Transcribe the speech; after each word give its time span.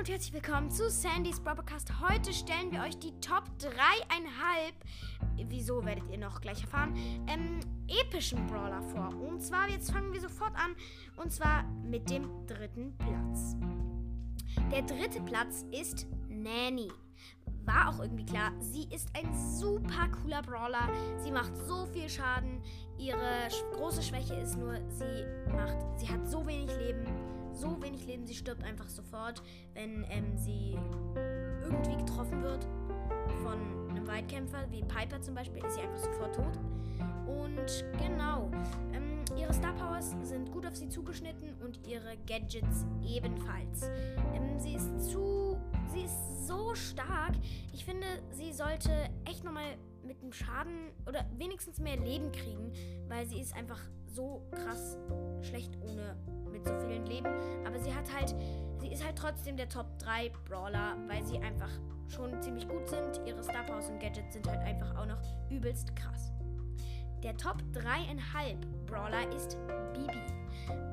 und 0.00 0.08
herzlich 0.08 0.32
willkommen 0.32 0.70
zu 0.70 0.88
Sandys 0.88 1.40
Broadcast. 1.40 1.92
Heute 2.00 2.32
stellen 2.32 2.72
wir 2.72 2.80
euch 2.80 2.98
die 2.98 3.12
Top 3.20 3.44
3,5, 3.58 4.72
wieso 5.46 5.84
werdet 5.84 6.04
ihr 6.10 6.16
noch 6.16 6.40
gleich 6.40 6.62
erfahren, 6.62 6.94
ähm, 7.26 7.60
epischen 7.86 8.46
Brawler 8.46 8.80
vor. 8.80 9.14
Und 9.20 9.42
zwar, 9.42 9.68
jetzt 9.68 9.92
fangen 9.92 10.10
wir 10.14 10.22
sofort 10.22 10.54
an, 10.54 10.74
und 11.22 11.30
zwar 11.30 11.64
mit 11.84 12.08
dem 12.08 12.30
dritten 12.46 12.96
Platz. 12.96 13.56
Der 14.72 14.80
dritte 14.80 15.20
Platz 15.20 15.66
ist 15.70 16.06
Nanny. 16.30 16.90
War 17.66 17.90
auch 17.90 18.00
irgendwie 18.00 18.24
klar, 18.24 18.52
sie 18.58 18.84
ist 18.84 19.10
ein 19.14 19.30
super 19.58 20.08
cooler 20.22 20.40
Brawler. 20.40 20.88
Sie 21.18 21.30
macht 21.30 21.54
so 21.68 21.84
viel 21.84 22.08
Schaden. 22.08 22.62
Ihre 22.96 23.48
große 23.74 24.02
Schwäche 24.02 24.32
ist 24.36 24.56
nur, 24.56 24.76
sie 24.88 25.26
macht, 25.52 25.76
sie 25.98 26.08
hat 26.08 26.26
so 26.26 26.46
wenig 26.46 26.74
Leben 26.78 27.04
so 27.52 27.82
wenig 27.82 28.06
Leben, 28.06 28.26
sie 28.26 28.34
stirbt 28.34 28.64
einfach 28.64 28.88
sofort, 28.88 29.42
wenn 29.74 30.04
ähm, 30.10 30.36
sie 30.36 30.78
irgendwie 31.62 31.96
getroffen 31.96 32.42
wird 32.42 32.66
von 33.42 33.90
einem 33.90 34.06
Weitkämpfer, 34.06 34.70
wie 34.70 34.82
Piper 34.82 35.20
zum 35.20 35.34
Beispiel, 35.34 35.64
ist 35.64 35.74
sie 35.74 35.82
einfach 35.82 35.98
sofort 35.98 36.34
tot. 36.34 36.58
Und 37.26 37.84
genau, 37.98 38.50
ähm, 38.92 39.24
ihre 39.38 39.52
Star 39.52 39.72
Powers 39.74 40.14
sind 40.22 40.50
gut 40.52 40.66
auf 40.66 40.76
sie 40.76 40.88
zugeschnitten 40.88 41.54
und 41.64 41.86
ihre 41.86 42.16
Gadgets 42.26 42.86
ebenfalls. 43.06 43.88
Ähm, 44.34 44.58
sie 44.58 44.74
ist 44.74 45.10
zu, 45.10 45.56
sie 45.92 46.02
ist 46.02 46.46
so 46.46 46.74
stark. 46.74 47.34
Ich 47.72 47.84
finde, 47.84 48.06
sie 48.32 48.52
sollte 48.52 48.90
echt 49.24 49.44
nochmal 49.44 49.76
mit 50.04 50.22
dem 50.22 50.32
Schaden 50.32 50.90
oder 51.06 51.24
wenigstens 51.36 51.78
mehr 51.78 51.96
Leben 51.96 52.32
kriegen, 52.32 52.72
weil 53.08 53.26
sie 53.26 53.40
ist 53.40 53.54
einfach 53.54 53.80
so 54.06 54.42
krass 54.50 54.98
schlecht 55.42 55.76
ohne 55.82 56.16
mit 56.50 56.66
so 56.66 56.78
vielen 56.80 57.06
Leben. 57.06 57.28
Aber 57.66 57.78
sie 57.78 57.94
hat 57.94 58.12
halt, 58.12 58.34
sie 58.80 58.88
ist 58.88 59.04
halt 59.04 59.16
trotzdem 59.16 59.56
der 59.56 59.68
Top 59.68 59.98
3 59.98 60.30
Brawler, 60.48 60.96
weil 61.06 61.24
sie 61.24 61.38
einfach 61.38 61.70
schon 62.08 62.40
ziemlich 62.42 62.68
gut 62.68 62.88
sind. 62.88 63.20
Ihre 63.26 63.42
Star 63.42 63.64
Powers 63.64 63.88
und 63.88 64.00
Gadgets 64.00 64.32
sind 64.32 64.46
halt 64.48 64.60
einfach 64.60 64.96
auch 64.96 65.06
noch 65.06 65.20
übelst 65.50 65.94
krass. 65.94 66.32
Der 67.22 67.36
Top 67.36 67.62
3,5 67.72 68.56
Brawler 68.86 69.30
ist 69.34 69.56
Bibi. 69.92 70.39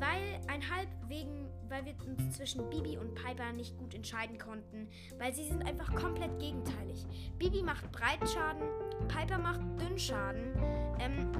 Weil 0.00 0.40
ein 0.46 0.62
halb 0.70 0.88
wegen, 1.08 1.48
weil 1.68 1.84
wir 1.84 1.94
uns 2.06 2.36
zwischen 2.36 2.68
Bibi 2.70 2.98
und 2.98 3.14
Piper 3.14 3.52
nicht 3.52 3.76
gut 3.78 3.94
entscheiden 3.94 4.38
konnten, 4.38 4.88
weil 5.18 5.34
sie 5.34 5.44
sind 5.44 5.66
einfach 5.66 5.94
komplett 5.94 6.38
gegenteilig. 6.38 7.04
Bibi 7.38 7.62
macht 7.62 7.90
Breitschaden, 7.92 8.62
Piper 9.08 9.38
macht 9.38 9.60
Dünnschaden. 9.80 10.52
Ähm, 11.00 11.32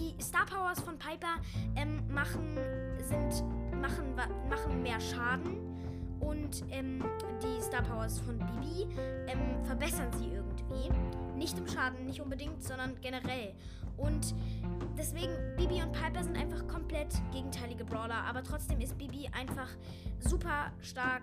die 0.00 0.22
Star 0.22 0.46
Powers 0.46 0.80
von 0.80 0.98
Piper 0.98 1.36
ähm, 1.76 2.02
machen, 2.12 2.56
sind, 2.98 3.44
machen, 3.80 4.14
machen 4.48 4.82
mehr 4.82 5.00
Schaden 5.00 5.70
und 6.20 6.64
ähm, 6.70 7.02
die 7.42 7.62
Star 7.62 7.82
Powers 7.82 8.18
von 8.20 8.38
Bibi 8.38 8.88
ähm, 9.26 9.64
verbessern 9.64 10.12
sie 10.12 10.26
irgendwie. 10.26 10.39
Nicht 11.40 11.58
im 11.58 11.66
Schaden, 11.66 12.04
nicht 12.04 12.20
unbedingt, 12.20 12.62
sondern 12.62 13.00
generell. 13.00 13.54
Und 13.96 14.34
deswegen, 14.98 15.32
Bibi 15.56 15.82
und 15.82 15.92
Piper 15.92 16.22
sind 16.22 16.36
einfach 16.36 16.68
komplett 16.68 17.08
gegenteilige 17.32 17.84
Brawler, 17.84 18.24
aber 18.24 18.42
trotzdem 18.42 18.78
ist 18.80 18.98
Bibi 18.98 19.28
einfach 19.32 19.68
super 20.20 20.70
stark, 20.80 21.22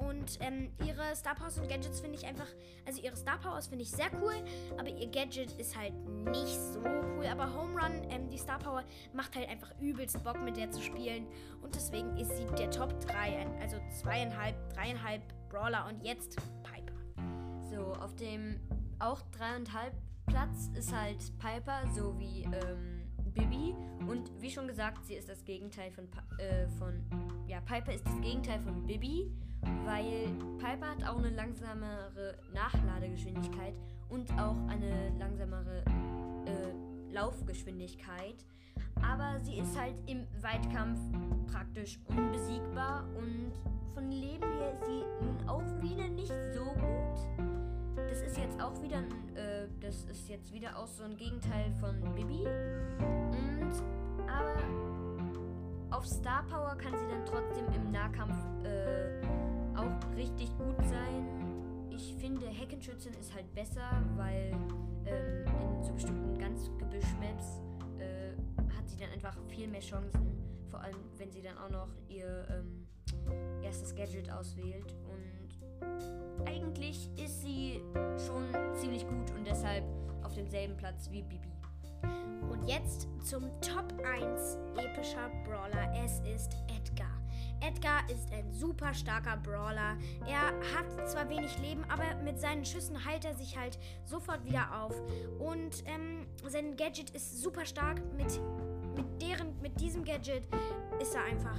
und 0.00 0.38
ähm, 0.40 0.70
ihre 0.86 1.14
Star 1.14 1.34
Powers 1.34 1.58
und 1.58 1.68
Gadgets 1.68 2.00
finde 2.00 2.16
ich 2.16 2.26
einfach, 2.26 2.46
also 2.86 3.02
ihre 3.02 3.16
Star 3.16 3.38
Powers 3.38 3.66
finde 3.66 3.82
ich 3.82 3.90
sehr 3.90 4.10
cool, 4.22 4.32
aber 4.78 4.88
ihr 4.88 5.08
Gadget 5.08 5.52
ist 5.52 5.76
halt 5.76 5.92
nicht 6.30 6.58
so 6.58 6.80
cool. 6.80 7.26
Aber 7.26 7.54
Home 7.54 7.78
Run, 7.78 8.02
ähm, 8.08 8.30
die 8.30 8.38
Star 8.38 8.58
Power, 8.58 8.82
macht 9.12 9.36
halt 9.36 9.48
einfach 9.50 9.70
übelst 9.78 10.22
Bock 10.24 10.40
mit 10.42 10.56
der 10.56 10.70
zu 10.70 10.80
spielen. 10.80 11.26
Und 11.60 11.74
deswegen 11.74 12.16
ist 12.16 12.34
sie 12.34 12.46
der 12.58 12.70
Top 12.70 12.98
3, 13.00 13.46
also 13.60 13.76
zweieinhalb, 14.00 14.56
dreieinhalb 14.72 15.22
Brawler 15.50 15.86
und 15.86 16.02
jetzt 16.02 16.36
Piper. 16.62 16.94
So, 17.70 17.92
auf 18.02 18.14
dem 18.16 18.58
auch 19.00 19.22
dreieinhalb 19.32 19.94
Platz 20.26 20.70
ist 20.74 20.94
halt 20.94 21.18
Piper 21.38 21.82
sowie 21.94 22.44
ähm, 22.44 23.02
Bibi. 23.34 23.74
Und 24.08 24.30
wie 24.40 24.50
schon 24.50 24.66
gesagt, 24.68 25.06
sie 25.06 25.14
ist 25.14 25.28
das 25.28 25.44
Gegenteil 25.44 25.90
von, 25.90 26.08
äh, 26.38 26.68
von 26.78 27.04
ja, 27.46 27.60
Piper 27.60 27.92
ist 27.92 28.06
das 28.06 28.20
Gegenteil 28.20 28.60
von 28.60 28.86
Bibi 28.86 29.30
weil 29.84 30.32
Piper 30.58 30.90
hat 30.90 31.04
auch 31.04 31.18
eine 31.18 31.30
langsamere 31.30 32.36
Nachladegeschwindigkeit 32.52 33.74
und 34.08 34.30
auch 34.32 34.56
eine 34.68 35.12
langsamere 35.18 35.84
äh, 36.46 37.12
Laufgeschwindigkeit. 37.12 38.44
Aber 39.02 39.40
sie 39.42 39.58
ist 39.58 39.78
halt 39.78 39.94
im 40.06 40.26
Weitkampf 40.40 41.00
praktisch 41.50 41.98
unbesiegbar 42.08 43.06
und 43.16 43.52
von 43.94 44.10
Leben 44.10 44.50
her 44.58 44.72
ist 44.72 44.86
sie 44.86 45.02
auch 48.70 48.82
wieder 48.82 48.98
äh, 49.34 49.68
das 49.80 50.04
ist 50.04 50.28
jetzt 50.28 50.52
wieder 50.52 50.76
auch 50.76 50.86
so 50.86 51.04
ein 51.04 51.16
Gegenteil 51.16 51.72
von 51.80 52.00
Bibi. 52.14 52.46
Und 52.46 53.72
aber 54.28 55.96
auf 55.96 56.06
Star 56.06 56.44
Power 56.44 56.76
kann 56.76 56.92
sie 56.92 57.06
dann 57.08 57.24
trotzdem 57.26 57.66
im 57.74 57.90
Nahkampf 57.90 58.36
äh, 58.64 59.20
auch 59.76 60.16
richtig 60.16 60.56
gut 60.56 60.76
sein. 60.84 61.88
Ich 61.90 62.14
finde, 62.18 62.46
Heckenschützen 62.46 63.12
ist 63.14 63.34
halt 63.34 63.52
besser, 63.54 64.02
weil 64.16 64.52
ähm, 65.06 65.44
in 65.74 65.82
so 65.82 65.92
bestimmten 65.92 66.38
ganz 66.38 66.70
Gebüsch-Maps 66.78 67.60
äh, 67.98 68.32
hat 68.76 68.88
sie 68.88 68.96
dann 68.98 69.10
einfach 69.10 69.36
viel 69.48 69.68
mehr 69.68 69.80
Chancen. 69.80 70.38
Vor 70.70 70.80
allem, 70.80 70.96
wenn 71.16 71.30
sie 71.32 71.42
dann 71.42 71.58
auch 71.58 71.70
noch 71.70 71.88
ihr 72.08 72.46
ähm, 72.50 72.86
erstes 73.62 73.94
Gadget 73.94 74.30
auswählt. 74.30 74.94
Und 75.04 76.46
eigentlich 76.46 77.08
ist 77.16 77.42
sie 77.42 77.82
deshalb 79.60 79.84
auf 80.22 80.34
demselben 80.34 80.76
Platz 80.76 81.10
wie 81.10 81.22
Bibi. 81.22 81.50
Und 82.48 82.66
jetzt 82.66 83.08
zum 83.22 83.42
Top 83.60 83.92
1 84.04 84.58
epischer 84.76 85.30
Brawler. 85.44 85.92
Es 86.02 86.20
ist 86.20 86.56
Edgar. 86.68 87.10
Edgar 87.60 88.08
ist 88.08 88.32
ein 88.32 88.50
super 88.50 88.94
starker 88.94 89.36
Brawler. 89.36 89.98
Er 90.26 90.46
hat 90.74 91.08
zwar 91.08 91.28
wenig 91.28 91.58
Leben, 91.58 91.84
aber 91.90 92.14
mit 92.22 92.40
seinen 92.40 92.64
Schüssen 92.64 93.04
heilt 93.04 93.26
er 93.26 93.34
sich 93.34 93.58
halt 93.58 93.78
sofort 94.06 94.44
wieder 94.46 94.82
auf. 94.82 94.94
Und 95.38 95.84
ähm, 95.84 96.26
sein 96.48 96.74
Gadget 96.76 97.10
ist 97.10 97.42
super 97.42 97.66
stark. 97.66 98.00
Mit, 98.16 98.40
mit, 98.96 99.20
deren, 99.20 99.60
mit 99.60 99.78
diesem 99.78 100.04
Gadget 100.04 100.48
ist 101.00 101.14
er 101.14 101.24
einfach, 101.24 101.58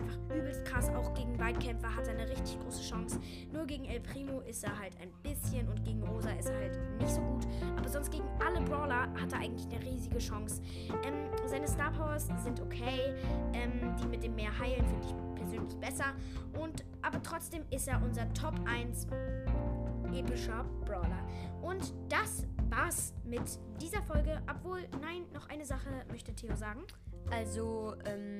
einfach 0.00 0.18
übelst 0.34 0.64
krass. 0.64 0.88
Auch 0.90 1.14
gegen 1.14 1.38
Weitkämpfer 1.38 1.94
hat 1.94 2.06
er 2.06 2.14
eine 2.14 2.28
richtig 2.28 2.58
große 2.60 2.82
Chance. 2.82 3.20
Nur 3.52 3.66
gegen 3.66 3.84
El 3.84 4.00
Primo 4.00 4.40
ist 4.40 4.64
er 4.64 4.78
halt 4.78 4.96
ein 5.00 5.10
bisschen 5.22 5.68
und 5.68 5.84
gegen 5.84 6.02
Rosa 6.02 6.30
ist 6.30 6.48
er 6.48 6.56
halt 6.56 6.78
nicht 6.98 7.10
so 7.10 7.20
gut. 7.20 7.46
Aber 7.76 7.88
sonst 7.88 8.10
gegen 8.10 8.28
alle 8.44 8.60
Brawler 8.62 9.08
hat 9.20 9.32
er 9.32 9.40
eigentlich 9.40 9.66
eine 9.66 9.84
riesige 9.84 10.18
Chance. 10.18 10.62
Ähm, 11.04 11.30
seine 11.46 11.68
Star 11.68 11.92
Powers 11.92 12.28
sind 12.42 12.60
okay. 12.60 13.14
Ähm, 13.52 13.94
die 14.00 14.06
mit 14.06 14.22
dem 14.22 14.34
Meer 14.34 14.56
heilen 14.58 14.86
finde 14.86 15.06
ich 15.06 15.14
persönlich 15.34 15.76
besser. 15.76 16.12
Und, 16.58 16.84
aber 17.02 17.22
trotzdem 17.22 17.64
ist 17.70 17.88
er 17.88 18.02
unser 18.02 18.32
Top 18.34 18.54
1 18.66 19.06
epischer 20.12 20.64
Brawler. 20.84 21.26
Und 21.62 21.94
das 22.08 22.46
war's 22.68 23.14
mit 23.24 23.42
dieser 23.80 24.02
Folge. 24.02 24.40
Obwohl, 24.50 24.80
nein, 25.00 25.24
noch 25.32 25.48
eine 25.48 25.64
Sache 25.64 25.88
möchte 26.10 26.34
Theo 26.34 26.54
sagen. 26.56 26.82
Also, 27.30 27.94
ähm, 28.06 28.39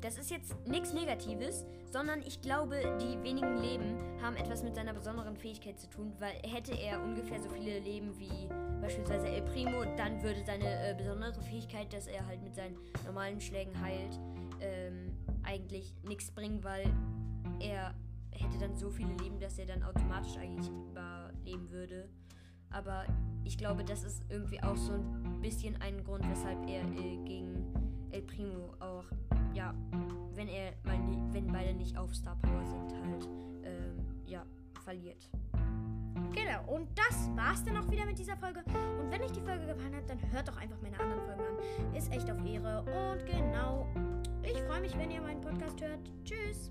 das 0.00 0.18
ist 0.18 0.30
jetzt 0.30 0.54
nichts 0.66 0.92
Negatives, 0.92 1.64
sondern 1.90 2.20
ich 2.22 2.40
glaube, 2.40 2.76
die 3.00 3.22
wenigen 3.22 3.60
Leben 3.60 3.98
haben 4.22 4.36
etwas 4.36 4.62
mit 4.62 4.74
seiner 4.74 4.92
besonderen 4.92 5.36
Fähigkeit 5.36 5.78
zu 5.78 5.88
tun, 5.88 6.12
weil 6.18 6.34
hätte 6.44 6.72
er 6.72 7.02
ungefähr 7.02 7.40
so 7.40 7.48
viele 7.48 7.78
Leben 7.80 8.18
wie 8.18 8.48
beispielsweise 8.80 9.28
El 9.28 9.42
Primo, 9.42 9.84
dann 9.96 10.22
würde 10.22 10.42
seine 10.44 10.90
äh, 10.90 10.94
besondere 10.94 11.40
Fähigkeit, 11.42 11.92
dass 11.92 12.06
er 12.06 12.26
halt 12.26 12.42
mit 12.42 12.54
seinen 12.54 12.76
normalen 13.04 13.40
Schlägen 13.40 13.78
heilt, 13.80 14.18
ähm, 14.60 15.12
eigentlich 15.42 15.94
nichts 16.04 16.30
bringen, 16.30 16.62
weil 16.62 16.84
er 17.60 17.94
hätte 18.30 18.58
dann 18.58 18.76
so 18.76 18.90
viele 18.90 19.12
Leben, 19.22 19.40
dass 19.40 19.58
er 19.58 19.66
dann 19.66 19.82
automatisch 19.82 20.36
eigentlich 20.36 20.68
überleben 20.68 21.70
würde. 21.70 22.08
Aber 22.70 23.04
ich 23.44 23.56
glaube, 23.56 23.82
das 23.84 24.04
ist 24.04 24.22
irgendwie 24.28 24.62
auch 24.62 24.76
so 24.76 24.92
ein 24.92 25.40
bisschen 25.40 25.80
ein 25.80 26.04
Grund, 26.04 26.28
weshalb 26.28 26.60
er 26.68 26.82
äh, 26.82 27.16
gegen 27.24 27.72
El 28.10 28.22
Primo 28.22 28.74
auch, 28.80 29.04
ja, 29.54 29.74
wenn 30.34 30.48
er 30.48 30.72
mal 30.84 30.98
nie, 30.98 31.18
wenn 31.32 31.46
beide 31.48 31.74
nicht 31.74 31.96
auf 31.96 32.14
Star 32.14 32.36
Power 32.36 32.64
sind, 32.64 32.92
halt, 32.92 33.28
ähm, 33.64 34.06
ja, 34.26 34.44
verliert. 34.84 35.28
Genau, 36.34 36.72
und 36.74 36.88
das 36.96 37.30
war's 37.36 37.62
dann 37.64 37.76
auch 37.76 37.90
wieder 37.90 38.04
mit 38.04 38.18
dieser 38.18 38.36
Folge. 38.36 38.60
Und 39.00 39.10
wenn 39.10 39.22
euch 39.22 39.32
die 39.32 39.40
Folge 39.40 39.66
gefallen 39.66 39.94
hat, 39.94 40.08
dann 40.08 40.18
hört 40.32 40.48
doch 40.48 40.56
einfach 40.56 40.80
meine 40.82 40.98
anderen 40.98 41.22
Folgen 41.22 41.42
an. 41.42 41.94
Ist 41.94 42.12
echt 42.12 42.30
auf 42.30 42.38
Ehre. 42.44 42.82
Und 42.82 43.26
genau, 43.26 43.86
ich 44.42 44.60
freue 44.62 44.80
mich, 44.80 44.96
wenn 44.98 45.10
ihr 45.10 45.20
meinen 45.20 45.40
Podcast 45.40 45.80
hört. 45.80 46.00
Tschüss. 46.24 46.70